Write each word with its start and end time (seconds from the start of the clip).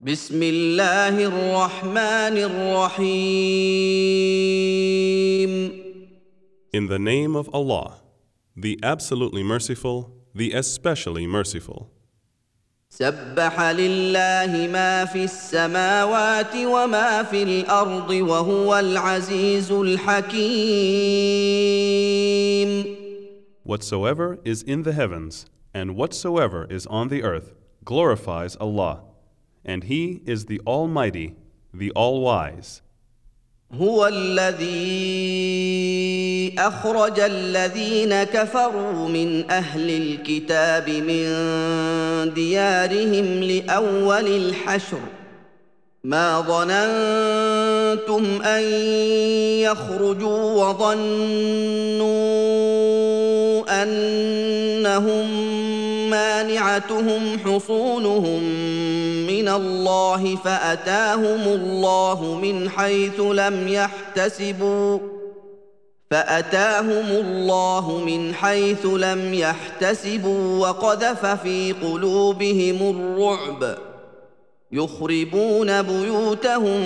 بسم 0.00 0.42
الله 0.42 1.24
الرحمن 1.26 2.38
الرحيم 2.38 3.18
In 6.72 6.86
the 6.86 7.00
name 7.00 7.34
of 7.34 7.50
Allah, 7.52 7.96
the 8.56 8.78
absolutely 8.84 9.42
merciful, 9.42 10.12
the 10.32 10.52
especially 10.52 11.26
merciful. 11.26 11.90
سبح 12.90 13.60
لله 13.60 14.66
ما 14.72 15.04
في 15.04 15.24
السماوات 15.24 16.54
وما 16.54 17.22
في 17.22 17.42
الارض 17.42 18.10
وهو 18.10 18.78
العزيز 18.78 19.72
الحكيم 19.72 20.28
Whatsoever 23.64 24.38
is 24.44 24.62
in 24.62 24.84
the 24.84 24.92
heavens 24.92 25.46
and 25.74 25.96
whatsoever 25.96 26.68
is 26.70 26.86
on 26.86 27.08
the 27.08 27.24
earth 27.24 27.50
glorifies 27.84 28.54
Allah, 28.60 29.00
And 29.68 29.84
He 29.84 30.22
is 30.24 30.46
the 30.46 30.60
Almighty, 30.66 31.36
the 31.74 31.90
All 31.92 32.22
Wise. 32.22 32.80
هو 33.72 34.06
الذي 34.06 34.68
أخرج 36.58 37.20
الذين 37.20 38.24
كفروا 38.24 39.08
من 39.08 39.50
أهل 39.50 39.90
الكتاب 39.90 40.90
من 40.90 41.24
ديارهم 42.34 43.42
لأول 43.42 44.26
الحشر 44.26 45.00
ما 46.04 46.40
ظننتم 46.40 48.42
أن 48.42 48.62
يخرجوا 49.60 50.64
وظنوا 50.64 52.08
أنهم 53.82 55.28
مانعتهم 56.10 57.38
حصونهم 57.38 58.42
من 59.48 59.54
الله 59.54 60.36
فأتاهم 60.36 61.40
الله 61.40 62.38
من 62.42 62.70
حيث 62.70 63.20
لم 63.20 63.68
يحتسبوا 63.68 64.98
فأتاهم 66.10 67.10
الله 67.10 68.02
من 68.06 68.34
حيث 68.34 68.86
لم 68.86 69.34
يحتسبوا 69.34 70.68
وقذف 70.68 71.26
في 71.26 71.72
قلوبهم 71.72 72.90
الرعب 72.90 73.78
يخربون 74.72 75.82
بيوتهم 75.82 76.80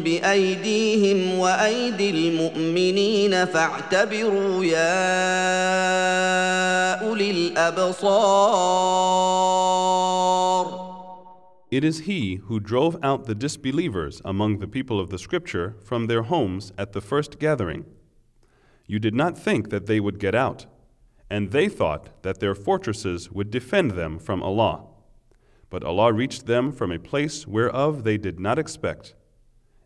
بأيديهم 0.00 1.38
وأيدي 1.38 2.10
المؤمنين 2.10 3.44
فاعتبروا 3.44 4.64
يا 4.64 4.96
أولي 7.08 7.30
الأبصار 7.30 8.96
It 11.68 11.82
is 11.82 12.00
He 12.00 12.36
who 12.36 12.60
drove 12.60 12.96
out 13.02 13.26
the 13.26 13.34
disbelievers 13.34 14.22
among 14.24 14.58
the 14.58 14.68
people 14.68 15.00
of 15.00 15.10
the 15.10 15.18
Scripture 15.18 15.74
from 15.82 16.06
their 16.06 16.22
homes 16.22 16.72
at 16.78 16.92
the 16.92 17.00
first 17.00 17.40
gathering. 17.40 17.84
You 18.86 19.00
did 19.00 19.14
not 19.14 19.36
think 19.36 19.70
that 19.70 19.86
they 19.86 19.98
would 19.98 20.20
get 20.20 20.34
out, 20.34 20.66
and 21.28 21.50
they 21.50 21.68
thought 21.68 22.22
that 22.22 22.38
their 22.38 22.54
fortresses 22.54 23.32
would 23.32 23.50
defend 23.50 23.92
them 23.92 24.20
from 24.20 24.44
Allah. 24.44 24.86
But 25.68 25.82
Allah 25.82 26.12
reached 26.12 26.46
them 26.46 26.70
from 26.70 26.92
a 26.92 27.00
place 27.00 27.48
whereof 27.48 28.04
they 28.04 28.16
did 28.16 28.38
not 28.38 28.60
expect, 28.60 29.14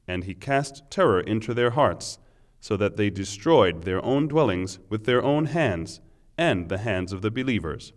and 0.06 0.25
He 0.25 0.34
cast 0.34 0.91
terror 0.91 1.20
into 1.20 1.55
their 1.55 1.70
hearts, 1.70 2.19
so 2.61 2.77
that 2.77 2.98
they 2.98 3.08
destroyed 3.08 3.84
their 3.84 4.05
own 4.05 4.28
dwellings 4.28 4.78
with 4.91 5.06
their 5.06 5.23
own 5.23 5.47
hands 5.47 6.03
and 6.36 6.69
the 6.69 6.78
hands 6.78 7.11
of 7.11 7.23
the 7.23 7.31
believers. 7.31 7.95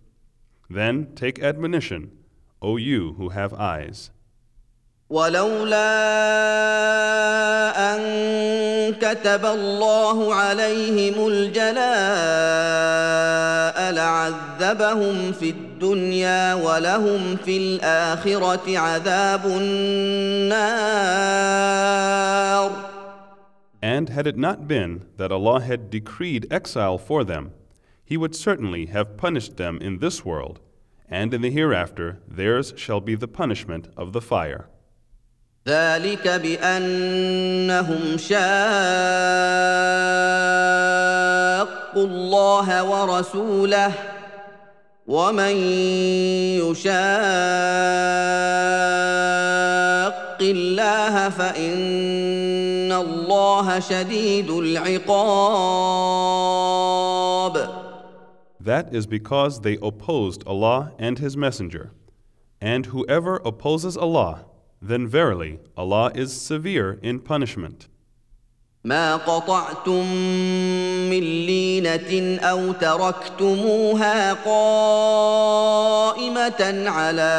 Then 0.69 1.13
take 1.15 1.43
admonition, 1.43 2.17
O 2.62 2.76
you 2.76 3.14
who 3.18 3.28
have 3.30 3.52
eyes. 3.54 4.10
ولولا 5.10 5.88
ان 7.94 8.00
كتب 8.94 9.46
الله 9.46 10.34
عليهم 10.34 11.28
الجلاء 11.28 11.78
لعذبهم 13.92 15.32
في 15.32 15.50
الدنيا 15.50 16.54
ولهم 16.54 17.36
في 17.36 17.56
الاخره 17.56 18.78
عذاب 18.78 19.46
النار 19.46 20.78
And 23.80 24.08
had 24.10 24.26
it 24.26 24.36
not 24.36 24.66
been 24.66 25.06
that 25.16 25.30
Allah 25.32 25.60
had 25.60 25.88
decreed 25.88 26.46
exile 26.50 26.98
for 26.98 27.22
them, 27.24 27.52
He 28.04 28.16
would 28.16 28.34
certainly 28.34 28.86
have 28.86 29.16
punished 29.16 29.56
them 29.56 29.78
in 29.80 29.98
this 29.98 30.24
world, 30.24 30.60
and 31.12 31.32
in 31.32 31.40
the 31.40 31.50
hereafter 31.50 32.18
theirs 32.28 32.74
shall 32.76 33.00
be 33.00 33.14
the 33.14 33.28
punishment 33.28 33.88
of 33.96 34.12
the 34.12 34.20
fire. 34.20 34.68
ذلك 35.68 36.28
بانهم 36.28 38.16
شاقوا 38.16 38.38
الله 41.96 42.82
ورسوله 42.84 43.92
ومن 45.06 45.56
يشاق 46.60 46.98
الله 50.40 51.28
فان 51.28 52.92
الله 52.92 53.80
شديد 53.80 54.50
العقاب 54.50 55.18
That 58.63 58.93
is 58.95 59.05
because 59.07 59.59
they 59.59 59.77
opposed 59.81 60.43
Allah 60.47 60.93
and 60.97 61.19
His 61.19 61.35
Messenger. 61.35 61.91
And 62.61 62.85
whoever 62.85 63.41
opposes 63.43 63.97
Allah, 63.97 64.45
then 64.81 65.05
verily 65.05 65.59
Allah 65.75 66.13
is 66.15 66.31
severe 66.31 66.97
in 67.01 67.19
punishment. 67.19 67.89
ما 68.85 69.15
قطعتم 69.15 70.05
من 71.09 71.45
لينه 71.45 72.39
أو 72.39 72.71
تركتموها 72.71 74.33
قائمه 74.33 75.73
على 76.89 77.33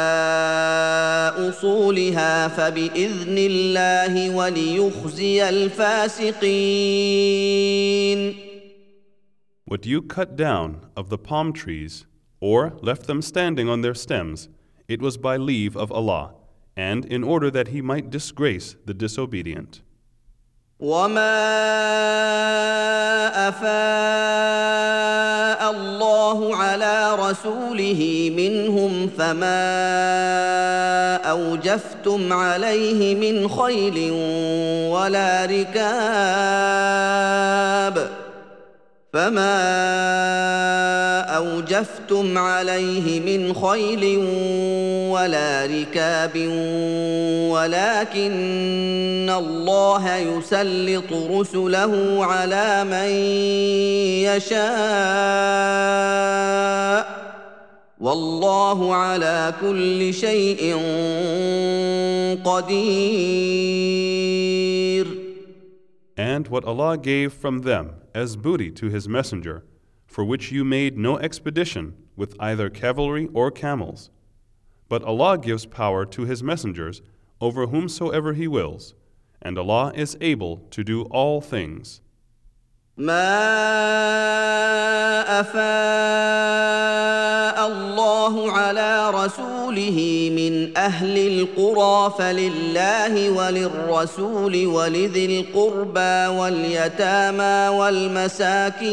اصولها 1.49 2.47
فباذن 2.47 3.37
الله 3.37 4.29
وليخزي 4.35 5.49
الفاسقين 5.49 6.45
What 9.64 9.86
you 9.86 10.02
cut 10.02 10.36
down 10.36 10.86
of 10.96 11.10
the 11.10 11.18
palm 11.18 11.52
trees, 11.52 12.06
or 12.40 12.76
left 12.82 13.06
them 13.06 13.22
standing 13.22 13.68
on 13.68 13.82
their 13.82 13.94
stems, 13.94 14.48
it 14.88 15.00
was 15.00 15.16
by 15.16 15.36
leave 15.36 15.76
of 15.76 15.92
Allah, 15.92 16.34
and 16.76 17.04
in 17.04 17.22
order 17.22 17.50
that 17.50 17.68
He 17.68 17.80
might 17.80 18.10
disgrace 18.10 18.76
the 18.84 18.94
disobedient. 18.94 19.82
وما 20.80 21.36
افاء 23.48 24.80
الله 25.70 26.56
على 26.56 27.14
رسوله 27.14 28.32
منهم 28.36 29.08
فما 29.18 29.60
اوجفتم 31.30 32.32
عليه 32.32 33.14
من 33.14 33.48
خيل 33.48 34.10
ولا 34.90 35.46
ركاب 35.46 35.80
فما 39.15 39.59
اوجفتم 41.37 42.37
عليه 42.37 43.19
من 43.19 43.53
خيل 43.53 44.17
ولا 45.09 45.65
ركاب 45.65 46.35
ولكن 47.55 49.29
الله 49.29 50.15
يسلط 50.15 51.13
رسله 51.31 52.25
على 52.25 52.83
من 52.83 53.09
يشاء 54.27 54.65
والله 57.99 58.95
على 58.95 59.53
كل 59.61 60.13
شيء 60.13 60.75
قدير. 62.43 63.85
And 66.17 66.47
what 66.47 66.65
Allah 66.65 66.97
gave 66.97 67.31
from 67.33 67.61
them 67.61 68.04
as 68.15 68.37
booty 68.37 68.71
to 68.71 68.89
His 68.89 69.09
Messenger, 69.09 69.65
for 70.07 70.23
which 70.23 70.51
you 70.51 70.63
made 70.63 70.97
no 70.97 71.19
expedition 71.19 71.93
with 72.15 72.33
either 72.39 72.69
cavalry 72.69 73.27
or 73.33 73.51
camels. 73.51 74.09
But 74.87 75.03
Allah 75.03 75.37
gives 75.37 75.65
power 75.65 76.05
to 76.05 76.23
His 76.23 76.41
messengers 76.41 77.01
over 77.41 77.67
whomsoever 77.67 78.33
He 78.33 78.47
wills, 78.47 78.95
and 79.41 79.59
Allah 79.59 79.91
is 79.93 80.17
able 80.21 80.57
to 80.71 80.83
do 80.83 81.03
all 81.03 81.41
things. 81.41 81.99
ما 82.97 83.39
افاء 85.39 85.67
الله 87.67 88.51
على 88.51 89.09
رسوله 89.09 90.29
من 90.35 90.77
أهل 90.77 91.17
القرى 91.17 92.13
فلله 92.19 93.29
وللرسول 93.29 94.65
ولذي 94.65 95.39
القربى 95.39 96.27
واليتامى 96.39 97.77
والمساكين 97.77 98.85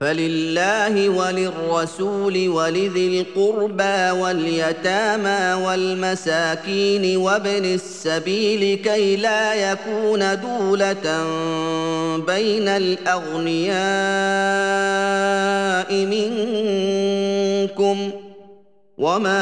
فلله 0.00 1.08
وللرسول 1.08 2.48
ولذي 2.48 3.20
القربى 3.20 4.20
واليتامى 4.20 5.64
والمساكين 5.64 7.16
وابن 7.16 7.64
السبيل 7.64 8.78
كي 8.78 9.16
لا 9.16 9.54
يكون 9.54 10.40
دوله 10.40 11.24
بين 12.26 12.68
الاغنياء 12.68 13.78
منكم 16.06 18.10
وما 18.98 19.38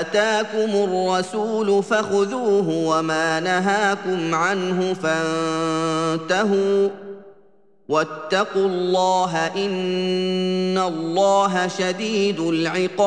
اتاكم 0.00 0.70
الرسول 0.70 1.82
فخذوه 1.82 2.68
وما 2.68 3.40
نهاكم 3.40 4.34
عنه 4.34 4.94
فانتهوا 4.94 6.88
واتقوا 7.89 8.65
الله 8.65 9.35
ان 9.47 10.77
الله 10.77 11.67
شديد 11.67 12.39
العقاب 12.39 13.05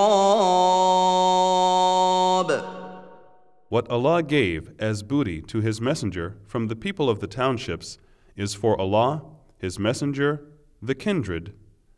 What 3.71 3.91
Allah 3.91 4.23
gave 4.23 4.71
as 4.79 5.03
booty 5.03 5.43
to 5.43 5.61
His 5.61 5.79
Messenger 5.79 6.39
from 6.47 6.69
the 6.69 6.77
people 6.77 7.11
of 7.11 7.21
the 7.21 7.27
townships 7.27 7.99
is 8.35 8.55
for 8.55 8.81
Allah, 8.81 9.25
His 9.59 9.79
Messenger, 9.79 10.41
the 10.81 10.95
kindred, 10.95 11.53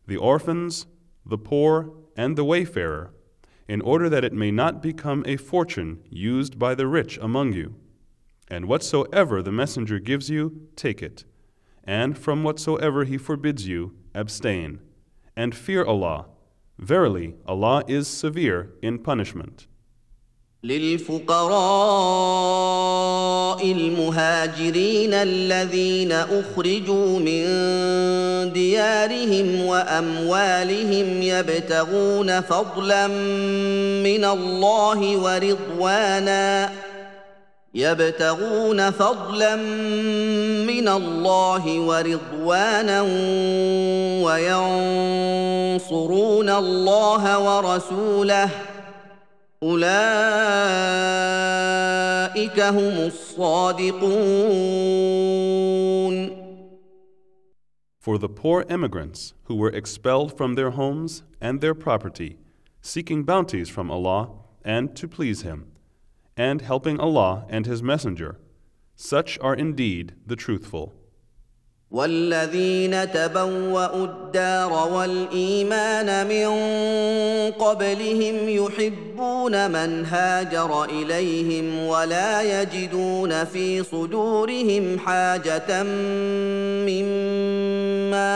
the 0.09 0.17
orphans, 0.17 0.87
the 1.25 1.39
poor, 1.39 1.93
and 2.17 2.35
the 2.35 2.45
wayfarer, 2.45 3.13
in 3.69 3.81
order 3.83 4.09
that 4.09 4.25
it 4.25 4.33
may 4.33 4.51
not 4.51 4.83
become 4.83 5.23
a 5.27 5.37
fortune 5.37 6.03
used 6.11 6.59
by 6.59 6.75
the 6.75 6.89
rich 6.89 7.19
among 7.23 7.53
you. 7.53 7.77
And 8.49 8.67
whatsoever 8.67 9.41
the 9.41 9.53
Messenger 9.53 10.01
gives 10.01 10.29
you, 10.29 10.69
take 10.75 11.01
it, 11.01 11.25
and 11.85 12.17
from 12.17 12.45
whatsoever 12.45 13.05
He 13.05 13.19
forbids 13.19 13.67
you, 13.67 13.95
abstain, 14.15 14.81
and 15.37 15.55
fear 15.55 15.85
Allah. 15.85 16.27
Verily, 16.79 17.35
Allah 17.47 17.83
is 17.89 18.09
severe 18.09 18.73
in 18.83 18.99
punishment. 18.99 19.67
للفقراء 20.65 21.51
المهاجرين 23.73 25.15
الذين 25.15 26.13
اخرجوا 26.13 27.19
من 27.19 27.45
ديارهم 28.53 29.65
واموالهم 29.65 31.23
يبتغون 31.23 32.41
فضلا 32.41 33.07
من 34.05 34.25
الله 34.25 35.17
ورضوانا 35.17 36.71
يبتغون 37.76 38.92
فضلا 38.92 39.56
من 40.66 40.88
الله 40.88 41.80
ورضوانا 41.80 43.02
وينصرون 45.76 46.50
الله 46.50 47.40
ورسوله 47.40 48.50
اولئك 49.64 50.20
هم 52.60 52.98
الصادقون 53.12 54.26
For 58.00 58.18
the 58.20 58.30
poor 58.30 58.66
emigrants 58.70 59.34
who 59.46 59.56
were 59.56 59.72
expelled 59.72 60.38
from 60.38 60.54
their 60.54 60.70
homes 60.70 61.24
and 61.42 61.60
their 61.60 61.74
property, 61.74 62.38
seeking 62.80 63.24
bounties 63.24 63.68
from 63.68 63.90
Allah 63.90 64.30
and 64.64 64.96
to 64.96 65.08
please 65.08 65.42
Him, 65.42 65.75
and 66.38 66.62
helping 66.62 67.00
Allah 67.00 67.46
and 67.50 67.66
His 67.66 67.82
Messenger, 67.82 68.38
such 68.96 69.40
are 69.40 69.56
indeed 69.56 70.14
the 70.26 70.36
truthful. 70.36 70.94
والذين 71.92 73.12
تبوأوا 73.12 74.06
الدار 74.06 74.94
والإيمان 74.94 76.28
من 76.28 76.48
قبلهم 77.52 78.50
يحبون 78.50 79.72
من 79.72 80.06
هاجر 80.06 80.86
إليهم 80.86 81.88
ولا 81.88 82.62
يجدون 82.62 83.44
في 83.44 83.84
صدورهم 83.84 85.00
حاجة 85.00 85.84
مما 86.84 88.36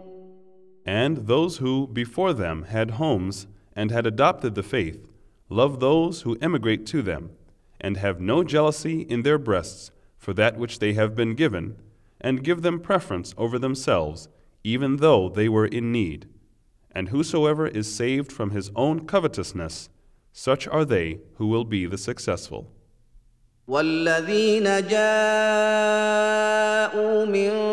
And 0.90 1.26
those 1.26 1.58
who 1.58 1.86
before 1.88 2.32
them 2.32 2.64
had 2.64 2.92
homes 2.92 3.46
and 3.74 3.90
had 3.90 4.06
adopted 4.06 4.54
the 4.54 4.62
faith 4.62 5.08
love 5.48 5.80
those 5.80 6.22
who 6.22 6.38
emigrate 6.40 6.86
to 6.86 7.02
them, 7.02 7.30
and 7.80 7.96
have 7.98 8.20
no 8.20 8.42
jealousy 8.42 9.02
in 9.02 9.22
their 9.22 9.38
breasts 9.38 9.90
for 10.18 10.32
that 10.34 10.56
which 10.56 10.78
they 10.80 10.92
have 10.94 11.14
been 11.14 11.34
given, 11.34 11.76
and 12.20 12.42
give 12.42 12.62
them 12.62 12.80
preference 12.80 13.34
over 13.36 13.58
themselves, 13.58 14.28
even 14.64 14.96
though 14.96 15.28
they 15.28 15.48
were 15.48 15.66
in 15.66 15.92
need. 15.92 16.26
And 16.90 17.10
whosoever 17.10 17.68
is 17.68 17.94
saved 17.94 18.32
from 18.32 18.50
his 18.50 18.70
own 18.74 19.06
covetousness, 19.06 19.88
such 20.32 20.66
are 20.66 20.84
they 20.84 21.20
who 21.34 21.46
will 21.46 21.64
be 21.64 21.86
the 21.86 21.98
successful. 21.98 22.72
والذين 23.68 24.64
جاءوا 24.88 26.06
من 27.24 27.69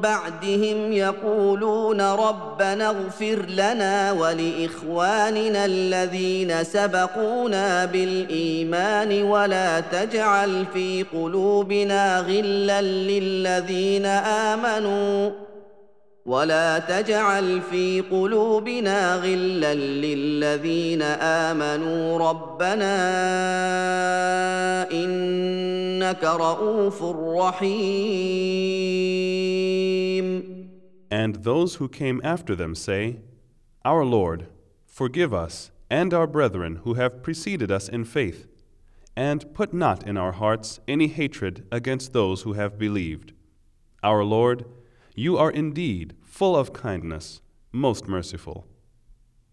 بعدهم 0.00 0.92
يقولون 0.92 2.00
ربنا 2.00 2.88
اغفر 2.88 3.46
لنا 3.48 4.12
ولإخواننا 4.12 5.64
الذين 5.64 6.64
سبقونا 6.64 7.84
بالإيمان 7.84 9.22
ولا 9.22 9.80
تجعل 9.80 10.64
في 10.74 11.04
قلوبنا 11.12 12.20
غلا 12.20 12.82
للذين 12.82 14.06
آمنوا 14.06 15.30
ولا 16.27 16.79
تجعل 16.79 17.61
في 17.61 18.01
قلوبنا 18.01 19.15
غلا 19.15 19.73
للذين 19.75 21.01
امنوا 21.01 22.17
ربنا 22.29 22.95
انك 24.91 26.23
رءوف 26.23 27.03
رحيم 27.37 28.63
And 31.11 31.35
those 31.43 31.75
who 31.75 31.87
came 31.87 32.19
after 32.23 32.55
them 32.55 32.73
say, 32.73 33.19
Our 33.85 34.03
Lord, 34.03 34.47
forgive 34.87 35.31
us 35.31 35.69
and 35.91 36.11
our 36.11 36.25
brethren 36.25 36.77
who 36.83 36.95
have 36.95 37.21
preceded 37.21 37.71
us 37.71 37.87
in 37.87 38.03
faith, 38.03 38.47
and 39.15 39.53
put 39.53 39.75
not 39.75 40.07
in 40.07 40.17
our 40.17 40.31
hearts 40.31 40.79
any 40.87 41.07
hatred 41.07 41.67
against 41.71 42.13
those 42.13 42.41
who 42.41 42.53
have 42.53 42.79
believed. 42.79 43.33
Our 44.01 44.23
Lord, 44.23 44.65
you 45.18 45.36
are 45.36 45.50
indeed 45.50 46.14
full 46.22 46.54
of 46.54 46.72
kindness, 46.72 47.40
most 47.72 48.06
merciful. 48.06 48.64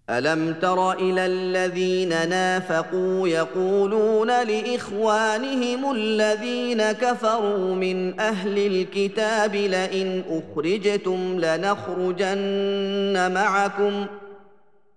ألم 0.10 0.53
تر 0.62 0.91
إلى 0.91 1.25
الذين 1.25 2.29
نافقوا 2.29 3.27
يقولون 3.27 4.27
لإخوانهم 4.27 5.91
الذين 5.91 6.91
كفروا 6.91 7.75
من 7.75 8.19
أهل 8.19 8.57
الكتاب 8.57 9.55
لئن 9.55 10.24
أخرجتم 10.29 11.39
لنخرجن 11.39 13.31
معكم 13.34 14.05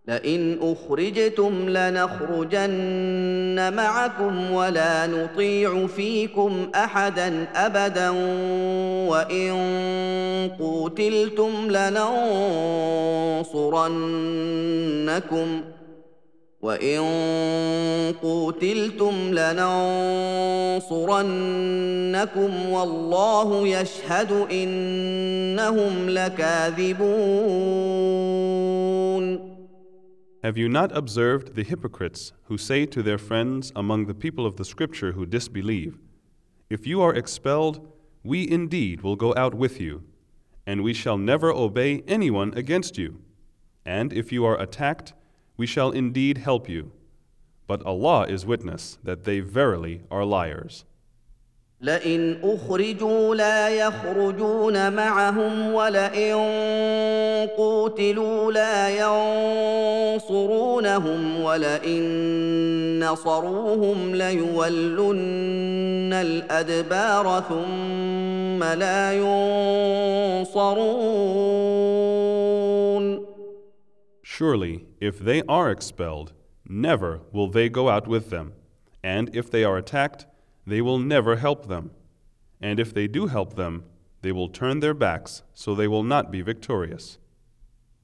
لئن 0.09 0.59
أخرجتم 0.63 1.69
لنخرجن 1.69 3.73
معكم 3.77 4.53
ولا 4.53 5.07
نطيع 5.07 5.87
فيكم 5.87 6.71
أحدا 6.75 7.47
أبدا 7.55 8.11
وإن 9.09 9.51
قوتلتم 10.59 11.71
لننصرنكم 11.71 12.01
وإن 16.63 17.01
قوتلتم 18.23 19.15
لننصرنكم 19.33 19.71
والله 22.71 23.69
يشهد 23.69 24.47
إنهم 24.53 26.11
لكاذبون 26.11 27.99
Have 30.49 30.57
you 30.57 30.71
not 30.71 30.97
observed 30.97 31.57
the 31.57 31.63
hypocrites 31.63 32.33
who 32.45 32.57
say 32.57 32.87
to 32.87 33.03
their 33.03 33.19
friends 33.19 33.71
among 33.77 34.07
the 34.07 34.15
people 34.15 34.47
of 34.47 34.57
the 34.57 34.65
Scripture 34.65 35.13
who 35.13 35.27
disbelieve, 35.27 35.99
If 36.71 36.87
you 36.87 37.03
are 37.03 37.15
expelled, 37.15 37.87
we 38.25 38.51
indeed 38.51 39.03
will 39.03 39.15
go 39.15 39.35
out 39.37 39.53
with 39.53 39.79
you, 39.79 40.05
and 40.67 40.83
we 40.83 40.95
shall 40.95 41.19
never 41.19 41.53
obey 41.53 42.03
anyone 42.09 42.55
against 42.57 42.97
you. 42.97 43.21
And 43.85 44.11
if 44.11 44.33
you 44.33 44.47
are 44.47 44.59
attacked, 44.59 45.13
we 45.59 45.67
shall 45.67 45.91
indeed 45.91 46.39
help 46.39 46.67
you. 46.67 46.93
But 47.67 47.85
Allah 47.85 48.27
is 48.27 48.47
witness 48.47 48.97
that 49.05 49.25
they 49.25 49.41
verily 49.41 50.01
are 50.11 50.25
liars. 50.25 50.87
لئن 51.81 52.39
أخرجوا 52.43 53.35
لا 53.35 53.69
يخرجون 53.69 54.93
معهم 54.93 55.75
ولئن 55.75 56.35
قوتلوا 57.57 58.53
لا 58.53 58.89
ينصرونهم 60.15 61.41
ولئن 61.41 63.05
نصروهم 63.05 64.15
ليولن 64.15 66.13
الأدبار 66.13 67.45
ثم 67.49 68.65
لا 68.65 69.13
ينصرون 70.43 70.89
Surely, 74.23 74.85
if 75.01 75.19
they 75.19 75.43
are 75.49 75.71
expelled, 75.71 76.33
never 76.69 77.21
will 77.33 77.49
they 77.49 77.69
go 77.69 77.89
out 77.89 78.07
with 78.07 78.31
them. 78.31 78.53
And 79.03 79.35
if 79.35 79.51
they 79.51 79.65
are 79.65 79.77
attacked, 79.79 80.27
they 80.68 80.82
will 80.82 81.00
never 81.00 81.36
help 81.36 81.68
them. 81.68 81.92
And 82.62 82.80
if 82.80 82.94
they 82.94 83.08
do 83.08 83.28
help 83.28 83.56
them, 83.56 83.84
they 84.22 84.32
will 84.32 84.48
turn 84.48 84.80
their 84.80 84.94
backs, 84.94 85.44
so 85.54 85.76
they 85.76 85.88
will 85.88 86.04
not 86.04 86.32
be 86.32 86.42
victorious. 86.42 87.18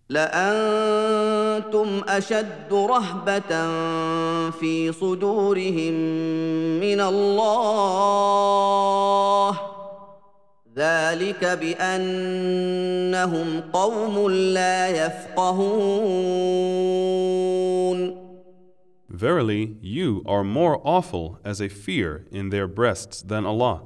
لأنتم 0.10 2.02
أشد 2.08 2.74
رهبة 2.74 3.70
في 4.52 4.92
صدورهم 4.92 5.94
من 6.80 7.02
الله 7.02 8.00
ذلك 10.76 11.46
بأنهم 11.46 12.82
قوم 13.74 14.30
لا 14.32 14.88
يفقهون 14.90 16.50
Verily, 19.14 19.78
you 19.82 20.24
are 20.26 20.44
more 20.44 20.80
awful 20.84 21.40
as 21.44 21.60
a 21.60 21.68
fear 21.68 22.26
in 22.32 22.50
their 22.50 22.68
breasts 22.68 23.22
than 23.24 23.46
Allah. 23.46 23.82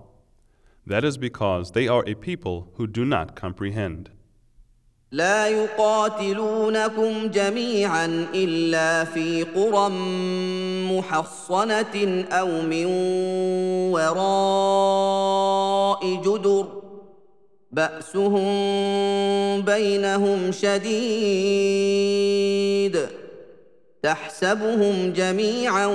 That 0.86 1.06
is 1.06 1.18
because 1.18 1.72
they 1.72 1.88
are 1.88 2.04
a 2.06 2.14
people 2.14 2.74
who 2.76 2.88
do 2.88 3.06
not 3.06 3.36
comprehend. 3.36 4.10
لا 5.12 5.48
يقاتلونكم 5.48 7.28
جميعا 7.28 8.28
الا 8.34 9.04
في 9.04 9.44
قرى 9.44 9.90
محصنه 10.90 12.26
او 12.32 12.62
من 12.62 12.86
وراء 13.94 15.36
جدر 16.16 16.68
باسهم 17.72 18.46
بينهم 19.62 20.52
شديد 20.52 21.84
تحسبهم 24.04 25.14
جميعا 25.14 25.86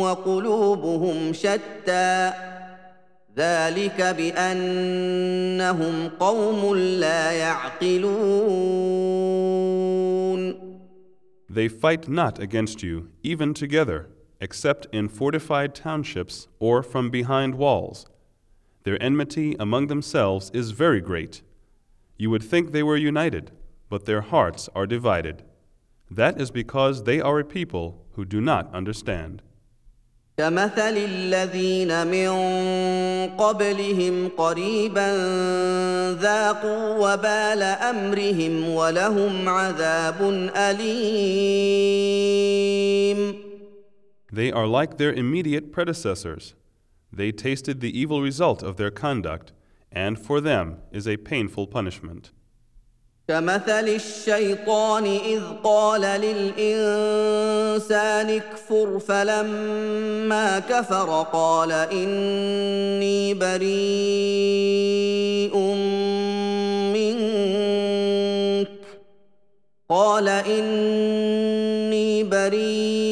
وقلوبهم 0.00 1.32
شتى 1.32 2.32
ذلك 3.36 4.02
بانهم 4.02 6.08
قوم 6.20 6.76
لا 6.76 7.32
يعقلون 7.32 9.00
They 11.52 11.68
fight 11.68 12.08
not 12.08 12.38
against 12.38 12.84
you, 12.84 13.08
even 13.24 13.54
together, 13.54 14.08
except 14.40 14.86
in 14.92 15.08
fortified 15.08 15.74
townships 15.74 16.46
or 16.60 16.80
from 16.82 17.10
behind 17.10 17.56
walls. 17.56 18.06
Their 18.84 19.02
enmity 19.02 19.56
among 19.58 19.88
themselves 19.88 20.52
is 20.54 20.70
very 20.70 21.00
great. 21.00 21.42
You 22.16 22.30
would 22.30 22.44
think 22.44 22.70
they 22.70 22.84
were 22.84 22.96
united, 22.96 23.50
but 23.88 24.04
their 24.04 24.20
hearts 24.20 24.68
are 24.76 24.86
divided. 24.86 25.42
That 26.10 26.40
is 26.40 26.50
because 26.50 27.04
they 27.04 27.20
are 27.20 27.38
a 27.38 27.44
people 27.44 28.04
who 28.14 28.24
do 28.24 28.40
not 28.40 28.74
understand. 28.74 29.42
كمثل 30.38 30.96
الذين 30.96 32.06
من 32.06 32.30
قبلهم 33.36 34.28
قريبا 34.28 35.12
ذاقوا 36.12 37.12
وبال 37.12 37.62
امرهم 37.62 38.68
ولهم 38.68 39.48
عذاب 39.48 40.22
اليم 40.56 41.70
They 44.32 44.52
are 44.52 44.66
like 44.66 44.96
their 44.96 45.12
immediate 45.12 45.72
predecessors. 45.72 46.54
They 47.12 47.32
tasted 47.32 47.80
the 47.80 47.98
evil 47.98 48.22
result 48.22 48.62
of 48.62 48.76
their 48.76 48.92
conduct, 48.92 49.52
and 49.90 50.16
for 50.18 50.40
them 50.40 50.76
is 50.92 51.08
a 51.08 51.16
painful 51.16 51.66
punishment. 51.66 52.30
كمثل 53.27 53.87
الشيطان 53.87 55.05
إذ 55.05 55.41
قال 55.63 56.01
للإنسان 56.01 57.49
اكفر 58.29 58.99
فلما 58.99 60.59
كفر 60.59 61.25
قال 61.33 61.71
إني 61.71 63.33
بريء 63.33 63.65
منك. 66.93 68.69
قال 69.89 70.27
إني 70.29 72.23
بريء 72.23 73.04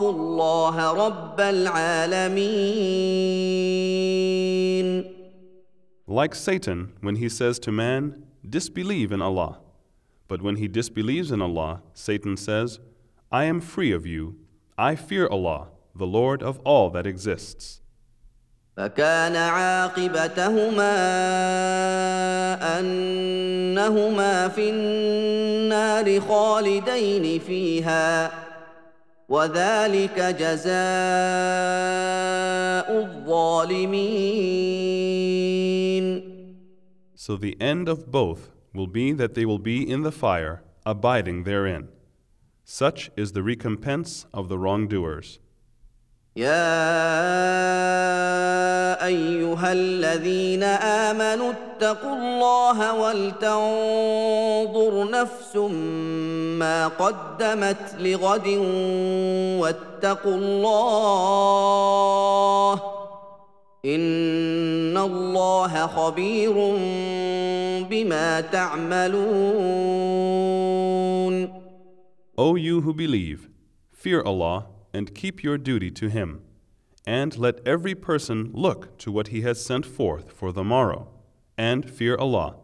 اخاف 0.00 0.16
الله 0.16 1.06
رب 1.06 1.40
العالمين 1.40 2.40
Like 6.06 6.34
Satan, 6.34 6.92
when 7.02 7.16
he 7.16 7.28
says 7.28 7.58
to 7.60 7.70
man, 7.70 8.24
Disbelieve 8.48 9.12
in 9.12 9.22
Allah. 9.22 9.60
But 10.26 10.42
when 10.42 10.56
he 10.56 10.66
disbelieves 10.66 11.30
in 11.30 11.40
Allah, 11.40 11.82
Satan 11.94 12.36
says, 12.36 12.80
I 13.30 13.44
am 13.44 13.60
free 13.60 13.92
of 13.92 14.06
you. 14.06 14.34
I 14.76 14.96
fear 14.96 15.28
Allah, 15.28 15.68
the 15.94 16.06
Lord 16.06 16.42
of 16.42 16.58
all 16.64 16.90
that 16.90 17.06
exists. 17.06 17.80
فكان 18.76 19.36
عاقبتهما 19.36 20.94
انهما 22.80 24.48
في 24.48 24.70
النار 24.70 26.20
خالدين 26.20 27.40
فيها 27.40 28.39
وذلك 29.29 30.19
جزاء 30.19 30.75
الظالمين 33.03 34.35
So 37.15 37.35
the 37.35 37.59
end 37.59 37.89
of 37.89 38.11
both 38.11 38.51
will 38.73 38.87
be 38.87 39.11
that 39.13 39.33
they 39.33 39.45
will 39.45 39.57
be 39.57 39.81
in 39.89 40.03
the 40.03 40.11
fire, 40.11 40.61
abiding 40.85 41.43
therein. 41.43 41.87
Such 42.63 43.09
is 43.15 43.31
the 43.31 43.41
recompense 43.41 44.27
of 44.31 44.47
the 44.47 44.59
wrongdoers. 44.59 45.39
يا 46.40 46.96
أيها 49.06 49.72
الذين 49.72 50.62
آمنوا 50.62 51.52
اتقوا 51.52 52.16
الله 52.16 52.78
ولتنظر 53.00 53.50
نفس 55.10 55.56
ما 56.56 56.88
قدمت 56.88 57.94
لغد 57.98 58.48
واتقوا 59.60 60.34
الله 60.34 61.10
إن 63.84 64.96
الله 64.96 65.86
خبير 65.86 66.54
بما 67.90 68.40
تعملون. 68.40 69.20
O 72.38 72.56
you 72.56 72.80
who 72.80 72.94
believe, 72.94 73.50
fear 73.92 74.22
Allah 74.24 74.79
and 74.93 75.13
keep 75.15 75.43
your 75.43 75.57
duty 75.57 75.91
to 75.91 76.07
Him, 76.07 76.41
and 77.05 77.37
let 77.37 77.65
every 77.67 77.95
person 77.95 78.51
look 78.53 78.97
to 78.99 79.11
what 79.11 79.27
He 79.27 79.41
has 79.41 79.63
sent 79.63 79.85
forth 79.85 80.31
for 80.31 80.51
the 80.51 80.63
morrow, 80.63 81.09
and 81.57 81.89
fear 81.89 82.15
Allah. 82.17 82.55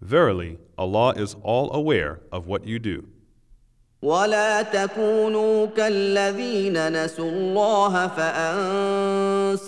Verily, 0.00 0.58
Allah 0.76 1.14
is 1.16 1.36
all 1.42 1.72
aware 1.72 2.20
of 2.30 2.46
what 2.46 2.66
you 2.66 2.78
do. 2.78 3.08
ولا 4.02 4.62
تكونوا 4.62 5.66
كالذين 5.66 7.04
نسوا 7.04 7.30
الله 7.30 8.06
فانساهم 8.08 9.58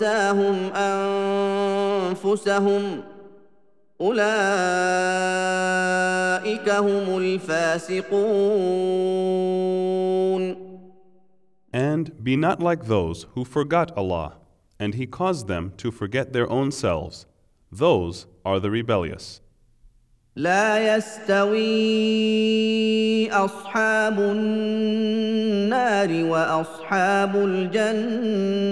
انفسهم 2.15 3.03
اولئك 4.01 4.21
هم 6.69 7.19
الفاسقون 7.19 8.11
And 11.76 12.24
be 12.24 12.38
not 12.38 12.62
like 12.62 12.86
those 12.86 13.26
who 13.34 13.44
forgot 13.44 13.92
Allah, 13.98 14.38
and 14.80 14.96
He 14.96 15.06
caused 15.06 15.50
them 15.50 15.74
to 15.76 15.92
forget 15.92 16.32
their 16.32 16.50
own 16.50 16.72
selves. 16.72 17.26
Those 17.70 18.28
are 18.46 18.62
the 18.62 18.72
rebellious. 18.72 19.42
لا 20.38 20.96
يستوي 20.96 21.62
اصحاب 23.32 24.20
النار 24.20 25.04
واصحاب 26.24 27.36
الجنه 27.36 28.66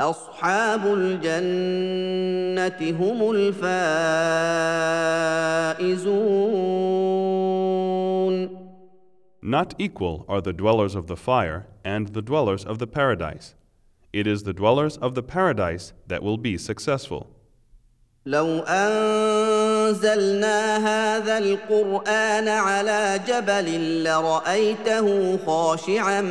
اصحاب 0.00 0.86
الجنه 0.86 2.80
هم 3.00 3.30
الفائزون 5.70 7.03
Not 9.43 9.73
equal 9.77 10.25
are 10.27 10.41
the 10.41 10.53
dwellers 10.53 10.95
of 10.95 11.07
the 11.07 11.15
fire 11.15 11.67
and 11.83 12.09
the 12.09 12.21
dwellers 12.21 12.65
of 12.65 12.77
the 12.77 12.87
paradise. 12.87 13.55
It 14.11 14.27
is 14.27 14.43
the 14.43 14.53
dwellers 14.53 14.97
of 14.97 15.15
the 15.15 15.23
paradise 15.23 15.93
that 16.07 16.21
will 16.23 16.37
be 16.37 16.57
successful. 16.57 17.27
لو 18.25 18.59
انزلنا 18.67 20.57
هذا 20.77 21.37
القران 21.37 22.47
على 22.47 23.19
جبل 23.27 24.03
لرايته 24.03 25.37
خاشعا 25.45 26.21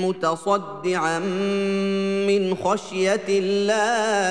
متصدعا 0.00 1.18
من 2.28 2.54
خشيه 2.54 3.24
الله 3.28 4.28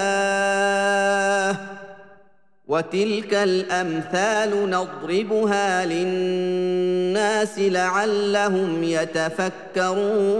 وتلك 2.71 3.33
الامثال 3.33 4.69
نضربها 4.69 5.85
للناس 5.85 7.59
لعلهم 7.59 8.83
يتفكرون 8.83 10.37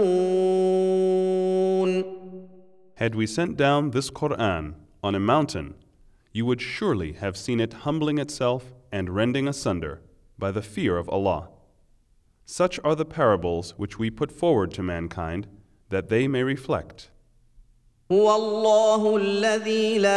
Had 2.96 3.14
we 3.14 3.26
sent 3.26 3.56
down 3.56 3.90
this 3.90 4.10
Quran 4.10 4.74
on 5.04 5.14
a 5.14 5.20
mountain, 5.20 5.74
you 6.32 6.44
would 6.44 6.60
surely 6.60 7.12
have 7.12 7.36
seen 7.36 7.60
it 7.60 7.72
humbling 7.84 8.18
itself 8.18 8.74
and 8.90 9.08
rending 9.10 9.46
asunder 9.46 10.00
by 10.36 10.50
the 10.50 10.62
fear 10.62 10.98
of 10.98 11.08
Allah. 11.08 11.48
Such 12.44 12.80
are 12.82 12.96
the 12.96 13.04
parables 13.04 13.74
which 13.76 13.98
we 13.98 14.10
put 14.10 14.32
forward 14.32 14.72
to 14.72 14.82
mankind 14.82 15.46
that 15.90 16.08
they 16.08 16.26
may 16.26 16.42
reflect. 16.42 17.10
هو 18.12 18.36
الله 18.36 19.16
الذي 19.16 19.98
لا 19.98 20.08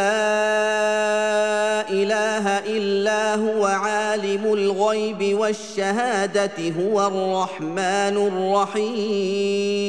اله 1.90 2.48
الا 2.78 3.36
هو 3.36 3.66
عالم 3.66 4.54
الغيب 4.54 5.38
والشهاده 5.40 6.70
هو 6.70 7.08
الرحمن 7.08 8.18
الرحيم 8.28 9.82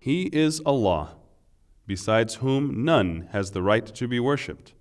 He 0.00 0.30
is 0.32 0.60
Allah, 0.66 1.14
besides 1.86 2.36
whom 2.36 2.84
none 2.84 3.28
has 3.30 3.52
the 3.52 3.62
right 3.62 3.86
to 3.86 4.08
be 4.08 4.18
worshipped, 4.18 4.74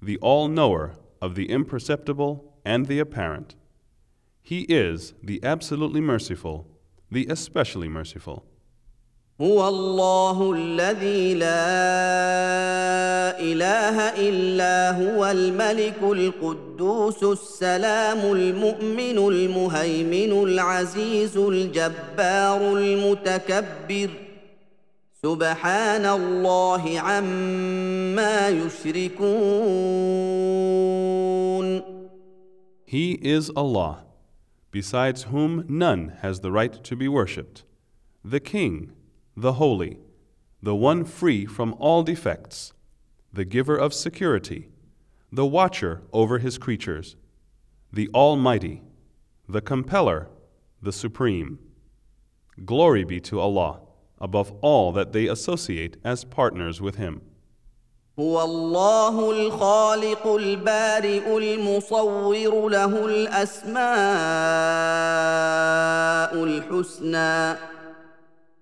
the 0.00 0.16
all 0.18 0.48
knower 0.48 0.94
of 1.20 1.34
the 1.34 1.50
imperceptible 1.50 2.54
and 2.64 2.86
the 2.86 2.98
apparent. 2.98 3.54
He 4.40 4.60
is 4.62 5.12
the 5.22 5.44
absolutely 5.44 6.00
merciful, 6.00 6.66
the 7.10 7.26
especially 7.26 7.88
merciful. 7.88 8.46
هو 9.41 9.67
الله 9.67 10.53
الذي 10.53 11.33
لا 11.33 11.49
إله 13.39 13.97
إلا 14.29 14.91
هو 15.01 15.25
الملك 15.25 15.97
القدوس 16.03 17.23
السلام 17.23 18.31
المؤمن 18.31 19.17
المهيمن 19.17 20.43
العزيز 20.43 21.37
الجبار 21.37 22.77
المتكبر. 22.77 24.09
سبحان 25.23 26.05
الله 26.05 26.99
عما 26.99 28.49
يشركون. 28.49 29.21
He 32.85 33.13
is 33.13 33.49
Allah, 33.55 34.03
besides 34.71 35.23
whom 35.23 35.65
none 35.67 36.13
has 36.21 36.41
the 36.41 36.51
right 36.51 36.83
to 36.83 36.95
be 36.95 37.07
worshipped, 37.07 37.63
the 38.23 38.39
King, 38.39 38.91
the 39.40 39.54
Holy, 39.54 39.98
the 40.62 40.74
one 40.74 41.04
free 41.04 41.46
from 41.46 41.74
all 41.78 42.02
defects, 42.02 42.72
the 43.32 43.44
giver 43.44 43.76
of 43.76 43.92
security, 43.92 44.68
the 45.30 45.46
watcher 45.46 46.02
over 46.12 46.38
his 46.38 46.58
creatures, 46.58 47.16
the 47.92 48.08
Almighty, 48.14 48.82
the 49.48 49.60
Compeller, 49.60 50.28
the 50.82 50.92
Supreme. 50.92 51.58
Glory 52.64 53.04
be 53.04 53.20
to 53.20 53.40
Allah 53.40 53.80
above 54.20 54.52
all 54.60 54.92
that 54.92 55.12
they 55.12 55.26
associate 55.26 55.96
as 56.04 56.24
partners 56.24 56.80
with 56.80 56.96
Him. 56.96 57.20
هو 58.18 58.42
الله 58.44 59.30
الخالق 59.30 60.26
البارئ 60.26 61.38
المصور 61.38 62.68
له 62.68 63.06
الاسماء 63.06 63.76
الحسنى 66.44 67.58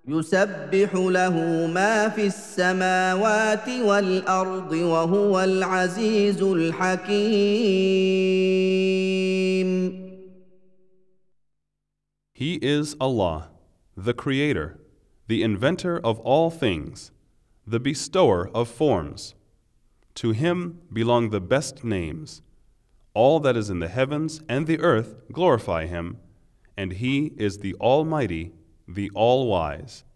يسبح 0.08 0.94
له 0.94 1.66
ما 1.66 2.08
في 2.08 2.26
السماوات 2.26 3.68
والارض 3.68 4.72
وهو 4.72 5.40
العزيز 5.40 6.42
الحكيم 6.42 8.04
He 12.36 12.56
is 12.56 12.96
Allah, 13.00 13.50
the 13.96 14.12
Creator, 14.12 14.80
the 15.28 15.42
inventor 15.42 16.00
of 16.00 16.18
all 16.20 16.50
things, 16.50 17.12
the 17.66 17.80
bestower 17.80 18.50
of 18.52 18.68
forms. 18.68 19.34
To 20.16 20.32
Him 20.32 20.80
belong 20.92 21.30
the 21.30 21.40
best 21.40 21.84
names. 21.84 22.42
All 23.14 23.38
that 23.40 23.56
is 23.56 23.70
in 23.70 23.78
the 23.78 23.88
heavens 23.88 24.42
and 24.48 24.66
the 24.66 24.80
earth 24.80 25.14
glorify 25.32 25.86
Him, 25.86 26.18
and 26.76 26.94
He 26.94 27.32
is 27.36 27.58
the 27.58 27.74
Almighty, 27.76 28.52
the 28.93 29.11
All 29.13 29.47
Wise. 29.47 30.03